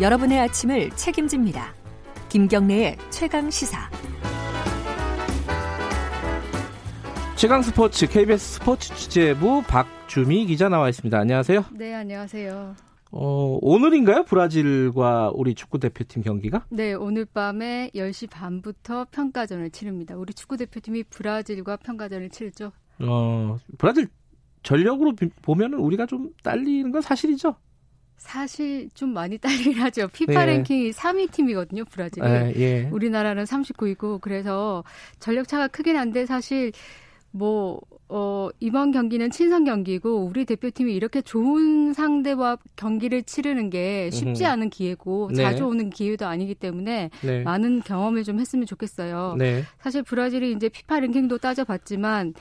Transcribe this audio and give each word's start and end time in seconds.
여러분의 0.00 0.40
아침을 0.40 0.90
책임집니다. 0.92 1.74
김경래의 2.28 2.96
최강 3.10 3.50
시사. 3.50 3.90
최강 7.36 7.60
스포츠 7.60 8.08
KBS 8.08 8.54
스포츠 8.54 8.94
취재부 8.94 9.62
박주미 9.66 10.46
기자 10.46 10.68
나와 10.68 10.88
있습니다. 10.88 11.18
안녕하세요. 11.18 11.64
네, 11.72 11.92
안녕하세요. 11.94 12.74
어, 13.10 13.58
오늘인가요? 13.60 14.24
브라질과 14.24 15.32
우리 15.34 15.54
축구 15.54 15.78
대표팀 15.78 16.22
경기가? 16.22 16.64
네, 16.70 16.94
오늘 16.94 17.26
밤에 17.26 17.90
10시 17.94 18.30
반부터 18.30 19.08
평가전을 19.10 19.70
치릅니다. 19.70 20.16
우리 20.16 20.32
축구 20.32 20.56
대표팀이 20.56 21.04
브라질과 21.04 21.76
평가전을 21.76 22.30
치르죠. 22.30 22.72
어, 23.00 23.58
브라질 23.76 24.08
전력으로 24.62 25.12
보면은 25.42 25.78
우리가 25.78 26.06
좀 26.06 26.30
딸리는 26.42 26.90
건 26.92 27.02
사실이죠. 27.02 27.56
사실 28.22 28.88
좀 28.94 29.10
많이 29.10 29.36
딸리긴 29.36 29.74
하죠. 29.74 30.08
피파 30.08 30.42
예. 30.42 30.46
랭킹이 30.46 30.92
3위 30.92 31.30
팀이거든요, 31.32 31.84
브라질이. 31.84 32.26
예, 32.26 32.52
예. 32.56 32.88
우리나라는 32.92 33.44
39위고 33.44 34.20
그래서 34.20 34.84
전력 35.18 35.48
차가 35.48 35.66
크긴 35.66 35.96
한데 35.96 36.24
사실 36.24 36.72
뭐 37.32 37.80
어, 38.08 38.48
이번 38.60 38.92
경기는 38.92 39.30
친선 39.30 39.64
경기고 39.64 40.24
우리 40.24 40.44
대표팀이 40.44 40.94
이렇게 40.94 41.20
좋은 41.20 41.94
상대와 41.94 42.58
경기를 42.76 43.22
치르는 43.22 43.70
게 43.70 44.10
쉽지 44.10 44.44
않은 44.46 44.70
기회고 44.70 45.30
네. 45.34 45.42
자주 45.42 45.66
오는 45.66 45.90
기회도 45.90 46.26
아니기 46.26 46.54
때문에 46.54 47.10
네. 47.22 47.42
많은 47.42 47.80
경험을 47.80 48.22
좀 48.22 48.38
했으면 48.38 48.66
좋겠어요. 48.66 49.34
네. 49.38 49.64
사실 49.80 50.02
브라질이 50.02 50.52
이제 50.52 50.68
피파 50.68 51.00
랭킹도 51.00 51.38
따져봤지만 51.38 52.34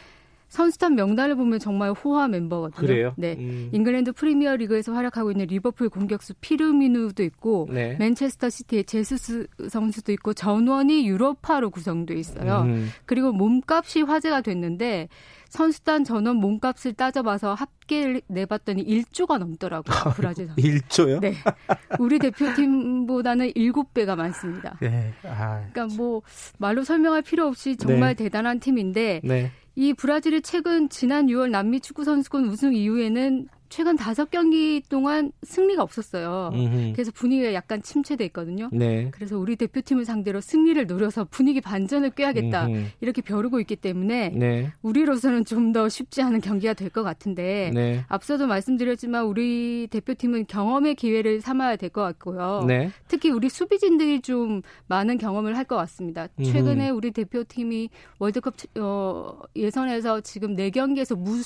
선수단 0.52 0.96
명단을 0.96 1.36
보면 1.36 1.60
정말 1.60 1.92
호화 1.92 2.28
멤버거든요. 2.28 2.86
그래요? 2.86 3.14
네. 3.16 3.38
음. 3.40 3.70
잉글랜드 3.72 4.12
프리미어 4.12 4.58
리그에서 4.58 4.92
활약하고 4.92 5.32
있는 5.32 5.46
리버풀 5.48 5.88
공격수 5.88 6.34
피르미누도 6.42 7.24
있고 7.24 7.70
네. 7.72 7.96
맨체스터 7.98 8.50
시티의 8.50 8.84
제수스 8.84 9.48
선수도 9.70 10.12
있고 10.12 10.34
전원이 10.34 11.08
유럽파로 11.08 11.70
구성돼 11.70 12.16
있어요. 12.16 12.64
음. 12.64 12.90
그리고 13.06 13.32
몸값이 13.32 14.02
화제가 14.02 14.42
됐는데 14.42 15.08
선수단 15.48 16.04
전원 16.04 16.36
몸값을 16.38 16.94
따져봐서 16.94 17.54
합계를 17.54 18.22
내봤더니 18.28 18.86
1조가 18.86 19.38
넘더라고요. 19.38 20.14
브라질 20.16 20.48
선수. 20.48 20.62
1조요? 20.62 21.22
네. 21.22 21.34
우리 22.00 22.20
대표팀보다는 22.20 23.52
7배가 23.52 24.16
많습니다. 24.18 24.78
네. 24.82 25.14
아, 25.24 25.66
그러니까 25.72 25.96
뭐 25.96 26.22
말로 26.58 26.84
설명할 26.84 27.22
필요 27.22 27.48
없이 27.48 27.78
정말 27.78 28.16
네. 28.16 28.26
대단한 28.26 28.60
팀인데 28.60 29.22
네. 29.24 29.52
이 29.82 29.96
브라질이 29.96 30.44
최근 30.44 30.90
지난 30.90 31.26
6월 31.26 31.50
남미 31.50 31.80
축구 31.80 32.04
선수권 32.04 32.48
우승 32.50 32.76
이후에는 32.76 33.48
최근 33.72 33.96
다섯 33.96 34.30
경기 34.30 34.84
동안 34.90 35.32
승리가 35.44 35.82
없었어요. 35.82 36.52
음흠. 36.54 36.92
그래서 36.94 37.10
분위기가 37.12 37.54
약간 37.54 37.82
침체돼 37.82 38.26
있거든요. 38.26 38.70
네. 38.74 39.10
그래서 39.12 39.38
우리 39.40 39.56
대표팀을 39.56 40.04
상대로 40.04 40.42
승리를 40.42 40.86
노려서 40.88 41.24
분위기 41.24 41.62
반전을 41.62 42.10
꾀하겠다 42.12 42.68
음흠. 42.68 42.86
이렇게 43.00 43.22
벼르고 43.22 43.60
있기 43.62 43.78
때문에 43.78 44.30
네. 44.36 44.72
우리로서는 44.82 45.46
좀 45.46 45.72
더 45.72 45.88
쉽지 45.88 46.22
않은 46.22 46.42
경기가 46.42 46.74
될 46.74 46.90
것 46.90 47.02
같은데 47.04 47.72
네. 47.74 48.04
앞서도 48.10 48.46
말씀드렸지만 48.46 49.24
우리 49.26 49.88
대표팀은 49.90 50.48
경험의 50.48 50.96
기회를 50.96 51.40
삼아야 51.40 51.78
될 51.78 51.90
것 51.90 52.02
같고요. 52.02 52.66
네. 52.68 52.92
특히 53.08 53.30
우리 53.30 53.48
수비진들이 53.48 54.20
좀 54.22 54.62
많은 54.88 55.18
경험을 55.18 55.56
할 55.56 55.64
것 55.64 55.78
같습니다. 55.78 56.28
최근에 56.44 56.90
우리 56.90 57.12
대표팀이 57.12 57.90
월드컵 58.20 58.56
어, 58.80 59.40
예선에서 59.56 60.20
지금 60.20 60.58
4경기에서 60.58 61.18
무 61.18 61.42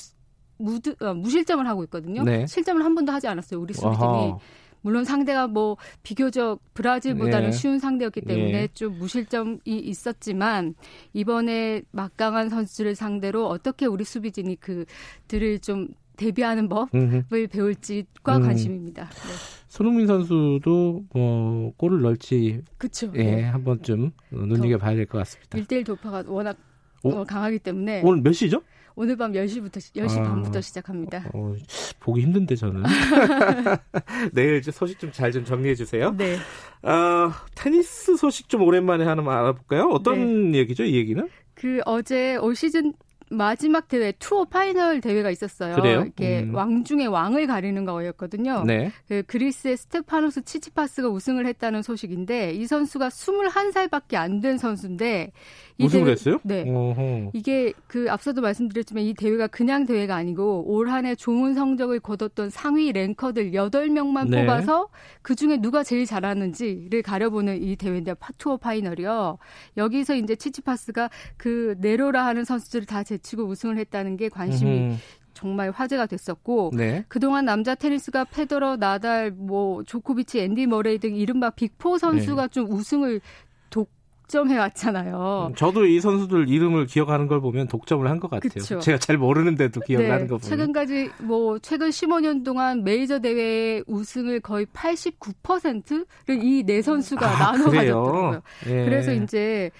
무드, 0.58 0.94
어, 1.00 1.14
무실점을 1.14 1.66
하고 1.66 1.84
있거든요. 1.84 2.22
네. 2.22 2.46
실점을 2.46 2.84
한 2.84 2.94
번도 2.94 3.12
하지 3.12 3.28
않았어요. 3.28 3.60
우리 3.60 3.74
수비진이. 3.74 3.96
아하. 4.04 4.38
물론 4.82 5.04
상대가 5.04 5.48
뭐 5.48 5.76
비교적 6.04 6.60
브라질보다는 6.74 7.50
네. 7.50 7.52
쉬운 7.52 7.78
상대였기 7.80 8.20
때문에 8.20 8.52
네. 8.52 8.68
좀 8.72 8.96
무실점이 8.98 9.58
있었지만 9.66 10.74
이번에 11.12 11.82
막강한 11.90 12.48
선수를 12.50 12.94
상대로 12.94 13.48
어떻게 13.48 13.86
우리 13.86 14.04
수비진이 14.04 14.56
그들을 14.60 15.58
좀 15.58 15.88
대비하는 16.16 16.68
법을 16.68 16.88
음흠. 16.94 17.48
배울지과 17.48 18.36
음. 18.36 18.42
관심입니다. 18.42 19.04
네. 19.06 19.32
손흥민 19.68 20.06
선수도 20.06 21.02
뭐 21.12 21.72
골을 21.76 22.02
넣을지 22.02 22.62
그쵸. 22.78 23.10
예, 23.16 23.22
네. 23.24 23.42
한 23.42 23.64
번쯤 23.64 24.12
눈여겨 24.30 24.78
봐야 24.78 24.94
될 24.94 25.06
것 25.06 25.18
같습니다. 25.18 25.58
1대1 25.58 25.84
돌파가 25.84 26.22
워낙 26.26 26.56
오? 27.02 27.24
강하기 27.24 27.58
때문에 27.58 28.02
오늘 28.04 28.22
몇 28.22 28.32
시죠? 28.32 28.62
오늘 28.98 29.14
밤 29.14 29.32
10시부터 29.32 29.76
10시 29.94 30.18
아, 30.18 30.22
반부터 30.22 30.62
시작합니다. 30.62 31.30
어, 31.34 31.54
보기 32.00 32.22
힘든데 32.22 32.56
저는. 32.56 32.82
내일 34.32 34.62
소식 34.62 34.98
좀 34.98 35.12
잘좀 35.12 35.44
좀 35.44 35.44
정리해 35.44 35.74
주세요. 35.74 36.14
네. 36.16 36.36
어, 36.82 37.30
테니스 37.54 38.16
소식 38.16 38.48
좀 38.48 38.62
오랜만에 38.62 39.04
하나만 39.04 39.36
알아볼까요? 39.36 39.90
어떤 39.90 40.52
네. 40.52 40.58
얘기죠, 40.60 40.84
이 40.84 40.96
얘기는? 40.96 41.28
그 41.54 41.80
어제 41.84 42.36
올 42.36 42.54
시즌 42.54 42.94
마지막 43.30 43.88
대회 43.88 44.12
투어 44.18 44.44
파이널 44.44 45.00
대회가 45.00 45.30
있었어요. 45.30 45.74
그래요? 45.74 46.02
이렇게 46.02 46.42
음. 46.42 46.54
왕 46.54 46.84
중에 46.84 47.06
왕을 47.06 47.46
가리는 47.46 47.84
거였거든요. 47.84 48.62
네. 48.66 48.92
그 49.08 49.22
그리스의 49.26 49.76
스테파노스 49.76 50.44
치치파스가 50.44 51.08
우승을 51.08 51.44
했다는 51.46 51.82
소식인데 51.82 52.52
이 52.52 52.66
선수가 52.66 53.08
21살밖에 53.08 54.14
안 54.14 54.36
된 54.40 54.58
선수인데 54.58 55.32
우승을 55.80 56.08
했어요? 56.10 56.38
네. 56.44 56.64
어허. 56.68 57.30
이게 57.32 57.72
그 57.86 58.06
앞서도 58.10 58.42
말씀드렸지만 58.42 59.02
이 59.04 59.14
대회가 59.14 59.46
그냥 59.46 59.86
대회가 59.86 60.14
아니고 60.14 60.64
올 60.66 60.86
한 60.90 61.06
해 61.06 61.14
좋은 61.14 61.54
성적을 61.54 62.00
거뒀던 62.00 62.50
상위 62.50 62.92
랭커들 62.92 63.52
8명만 63.52 64.28
네. 64.28 64.42
뽑아서 64.42 64.88
그중에 65.22 65.56
누가 65.60 65.82
제일 65.82 66.06
잘하는지를 66.06 67.02
가려보는 67.02 67.62
이 67.62 67.76
대회인데 67.76 68.14
파투어 68.14 68.58
파이널이요. 68.58 69.38
여기서 69.76 70.14
이제 70.16 70.36
치치파스가 70.36 71.10
그 71.38 71.74
내로라 71.78 72.24
하는 72.24 72.44
선수들을 72.44 72.86
다 72.86 73.02
제치고 73.06 73.44
우승을 73.44 73.78
했다는 73.78 74.16
게 74.16 74.28
관심이 74.28 74.78
음흠. 74.78 74.96
정말 75.34 75.70
화제가 75.70 76.06
됐었고 76.06 76.70
네. 76.74 77.04
그동안 77.08 77.44
남자 77.44 77.74
테니스가 77.74 78.24
페더러, 78.24 78.76
나달, 78.76 79.30
뭐 79.32 79.82
조코비치, 79.84 80.40
앤디 80.40 80.66
머레이 80.66 80.98
등 80.98 81.14
이른바 81.14 81.50
Big 81.50 81.71
Four 81.71 81.98
선수가 81.98 82.42
네. 82.46 82.48
좀 82.48 82.70
우승을 82.72 83.20
독점해 83.68 84.56
왔잖아요. 84.56 85.48
음, 85.50 85.54
저도 85.54 85.84
이 85.84 86.00
선수들 86.00 86.48
이름을 86.48 86.86
기억하는 86.86 87.26
걸 87.26 87.42
보면 87.42 87.68
독점을 87.68 88.08
한 88.08 88.18
것 88.18 88.30
같아요. 88.30 88.48
그쵸. 88.48 88.78
제가 88.80 88.96
잘 88.98 89.18
모르는데도 89.18 89.80
기억나는 89.80 90.22
네, 90.22 90.26
거 90.26 90.38
보면. 90.38 90.40
최근까지 90.40 91.10
뭐 91.20 91.58
최근 91.58 91.90
15년 91.90 92.42
동안 92.42 92.82
메이저 92.82 93.18
대회 93.20 93.82
우승을 93.86 94.40
거의 94.40 94.64
89%를 94.66 96.42
이 96.42 96.62
네 96.64 96.80
선수가 96.82 97.26
아, 97.26 97.52
나눠 97.52 97.66
가졌더라고요. 97.70 98.42
예. 98.68 98.84
그래서 98.86 99.12
이제 99.12 99.70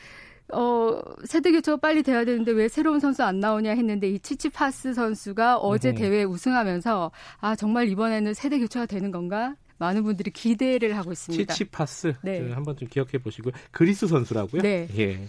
어, 0.52 1.00
세대 1.24 1.50
교체가 1.50 1.78
빨리 1.78 2.02
돼야 2.02 2.24
되는데 2.24 2.52
왜 2.52 2.68
새로운 2.68 3.00
선수 3.00 3.22
안 3.24 3.40
나오냐 3.40 3.70
했는데 3.72 4.08
이 4.08 4.18
치치파스 4.18 4.94
선수가 4.94 5.58
어제 5.58 5.90
음. 5.90 5.94
대회 5.94 6.24
우승하면서 6.24 7.10
아, 7.40 7.56
정말 7.56 7.88
이번에는 7.88 8.34
세대 8.34 8.58
교체가 8.58 8.86
되는 8.86 9.10
건가? 9.10 9.54
많은 9.78 10.04
분들이 10.04 10.30
기대를 10.30 10.96
하고 10.96 11.12
있습니다. 11.12 11.52
치치파스 11.52 12.14
네. 12.22 12.50
한번 12.52 12.76
좀 12.76 12.88
기억해 12.88 13.18
보시고요. 13.18 13.52
그리스 13.70 14.06
선수라고요? 14.06 14.62
네. 14.62 14.88
예. 14.96 15.28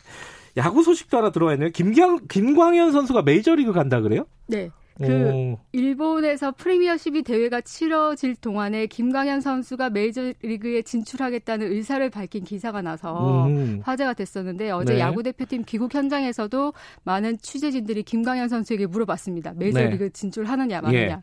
야구 0.56 0.84
소식도 0.84 1.18
하나 1.18 1.32
들어와 1.32 1.54
있네요. 1.54 1.70
김경 1.70 2.28
김광현 2.28 2.92
선수가 2.92 3.24
메이저리그 3.24 3.74
간다 3.74 4.00
그래요? 4.02 4.26
네. 4.48 4.72
그 4.98 5.30
오. 5.30 5.60
일본에서 5.72 6.52
프리미어십이 6.52 7.24
대회가 7.24 7.62
치러질 7.62 8.36
동안에 8.36 8.88
김광현 8.88 9.42
선수가 9.42 9.90
메이저리그에 9.92 10.82
진출하겠다는 10.82 11.72
의사를 11.72 12.10
밝힌 12.10 12.44
기사가 12.44 12.82
나서 12.82 13.48
음. 13.48 13.82
화제가 13.84 14.14
됐었는데 14.14 14.72
어제 14.72 14.96
네. 14.96 15.00
야구 15.00 15.24
대표팀 15.24 15.64
귀국 15.66 15.94
현장에서도 15.94 16.74
많은 17.04 17.38
취재진들이 17.40 18.04
김광현 18.04 18.50
선수에게 18.50 18.88
물어봤습니다. 18.88 19.54
메이저리그 19.56 20.04
네. 20.06 20.10
진출하느냐 20.10 20.82
마느냐. 20.82 21.00
예. 21.00 21.18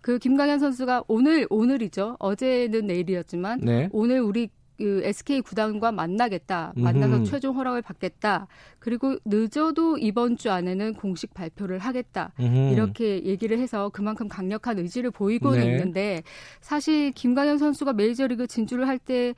그 0.00 0.18
김광현 0.18 0.58
선수가 0.58 1.04
오늘 1.06 1.46
오늘이죠. 1.48 2.16
어제는 2.18 2.86
내일이었지만 2.86 3.60
네. 3.62 3.88
오늘 3.92 4.20
우리 4.20 4.48
그 4.82 5.00
SK 5.04 5.42
구단과 5.42 5.92
만나겠다. 5.92 6.72
만나서 6.74 7.18
음. 7.18 7.24
최종 7.24 7.56
허락을 7.56 7.82
받겠다. 7.82 8.48
그리고 8.80 9.16
늦어도 9.24 9.96
이번 9.96 10.36
주 10.36 10.50
안에는 10.50 10.94
공식 10.94 11.32
발표를 11.34 11.78
하겠다. 11.78 12.32
음. 12.40 12.70
이렇게 12.72 13.24
얘기를 13.24 13.60
해서 13.60 13.90
그만큼 13.90 14.26
강력한 14.26 14.80
의지를 14.80 15.12
보이고는 15.12 15.60
네. 15.60 15.66
있는데 15.70 16.22
사실 16.60 17.12
김광현 17.12 17.58
선수가 17.58 17.92
메이저리그 17.92 18.48
진출을 18.48 18.88
할 18.88 18.98
때 18.98 19.34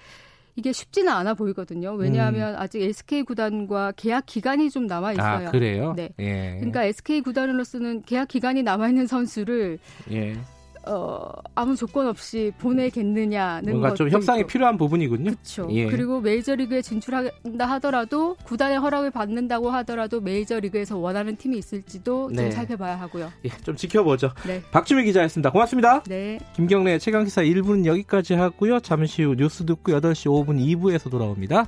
이게 0.57 0.73
쉽지는 0.73 1.11
않아 1.13 1.35
보이거든요. 1.35 1.95
왜냐하면 1.95 2.55
음. 2.55 2.61
아직 2.61 2.81
SK 2.83 3.23
구단과 3.25 3.93
계약 3.97 4.25
기간이 4.27 4.71
좀 4.71 4.87
남아 4.87 5.13
있어요. 5.13 5.49
아, 5.49 5.51
그래요? 5.51 5.95
네. 5.97 6.11
예. 6.21 6.57
그러니까 6.59 6.85
SK 6.85 7.23
구단으로서는 7.23 8.03
계약 8.03 8.29
기간이 8.29 8.63
남아 8.63 8.89
있는 8.89 9.07
선수를 9.07 9.79
예. 10.13 10.35
어, 10.87 11.31
아무 11.55 11.77
조건 11.77 12.07
없이 12.07 12.53
보내겠느냐는 12.59 13.73
뭔가 13.73 13.95
좀 13.95 14.09
협상이 14.11 14.41
있고. 14.41 14.49
필요한 14.49 14.77
부분이군요. 14.77 15.31
그렇죠. 15.31 15.69
예. 15.71 15.87
그리고 15.87 16.21
메이저리그에 16.21 16.83
진출한다 16.83 17.67
하더라도 17.67 18.37
구단의 18.45 18.79
허락을 18.79 19.11
받는다고 19.11 19.71
하더라도 19.71 20.21
메이저리그에서 20.21 20.99
원하는 20.99 21.37
팀이 21.37 21.59
있을지도 21.59 22.31
네. 22.33 22.43
좀 22.43 22.51
살펴봐야 22.51 23.01
하고요. 23.01 23.31
예, 23.45 23.49
좀 23.63 23.77
지켜보죠. 23.77 24.33
네. 24.47 24.63
박주미 24.71 25.05
기자였습니다. 25.05 25.51
고맙습니다. 25.51 26.03
네. 26.05 26.39
김경래 26.55 26.99
최강 26.99 27.25
기사 27.25 27.43
1부는 27.43 27.87
여기까지 27.87 28.35
하고요. 28.35 28.81
잠시 28.81 29.23
후 29.23 29.35
뉴스 29.37 29.65
듣고 29.65 29.93
8시 29.93 30.27
5분 30.27 30.59
2부에서 30.59 31.11
돌아옵니다. 31.11 31.67